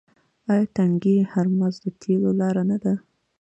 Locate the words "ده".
2.83-2.93